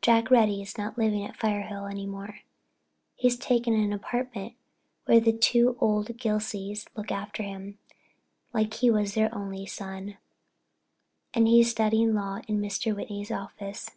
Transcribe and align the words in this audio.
Jack 0.00 0.30
Reddy's 0.30 0.78
not 0.78 0.96
living 0.96 1.22
at 1.26 1.36
Firehill 1.36 1.84
any 1.90 2.06
more. 2.06 2.38
He's 3.14 3.36
taken 3.36 3.74
an 3.74 3.92
apartment 3.92 4.54
in 4.54 4.54
town 4.54 5.02
where 5.04 5.20
the 5.20 5.34
two 5.38 5.76
old 5.82 6.16
Gilseys 6.16 6.86
look 6.96 7.12
after 7.12 7.42
him 7.42 7.76
like 8.54 8.72
he 8.72 8.90
was 8.90 9.12
their 9.12 9.28
only 9.34 9.66
son, 9.66 10.16
and 11.34 11.46
he's 11.46 11.70
studying 11.70 12.14
law 12.14 12.40
in 12.48 12.58
Mr. 12.58 12.96
Whitney's 12.96 13.30
office. 13.30 13.90